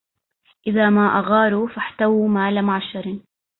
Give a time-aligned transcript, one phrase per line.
[0.67, 3.19] إذا ما أغاروا فاحتووا مال معشر